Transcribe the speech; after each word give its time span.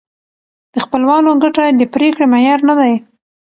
د 0.73 0.75
خپلوانو 0.85 1.39
ګټه 1.43 1.63
د 1.79 1.81
پرېکړې 1.95 2.25
معیار 2.33 2.59
نه 2.69 2.73
دی. 2.79 2.93